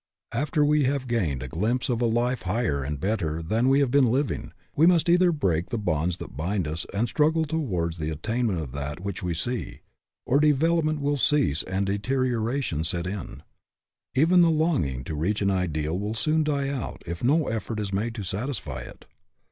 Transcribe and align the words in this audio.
After 0.31 0.65
we 0.65 0.85
have 0.85 1.07
gained 1.07 1.43
a 1.43 1.47
glimpse 1.47 1.87
of 1.87 2.01
a 2.01 2.07
life 2.07 2.41
higher 2.41 2.81
and 2.83 2.99
better 2.99 3.39
than 3.43 3.69
we 3.69 3.81
FREEDOM 3.81 3.85
AT 3.85 3.85
ANY 3.85 3.85
COST 3.85 3.85
51 3.85 3.85
have 3.85 3.91
been 3.91 4.11
living, 4.11 4.53
we 4.75 4.85
must 4.87 5.09
either 5.09 5.31
(break 5.31 5.69
the 5.69 5.77
bonds 5.77 6.17
that 6.17 6.35
bind 6.35 6.67
us 6.67 6.87
and 6.91 7.07
struggle 7.07 7.45
towards 7.45 7.99
the 7.99 8.09
attainment 8.09 8.57
of 8.57 8.71
that 8.71 9.01
which 9.01 9.21
we 9.21 9.35
see, 9.35 9.81
or 10.25 10.39
develop 10.39 10.85
ment 10.85 11.01
will 11.01 11.17
cease 11.17 11.61
and 11.61 11.85
deterioration 11.85 12.83
set 12.83 13.05
in. 13.05 13.43
Even 14.15 14.41
the 14.41 14.49
longing 14.49 15.03
to 15.03 15.13
reach 15.13 15.39
an 15.43 15.51
ideal 15.51 15.99
will 15.99 16.15
soon 16.15 16.43
die 16.43 16.69
out 16.69 17.03
if 17.05 17.23
no 17.23 17.47
effort 17.47 17.79
is 17.79 17.93
made 17.93 18.15
to 18.15 18.23
satisfy 18.23 18.79
it. 18.81 19.05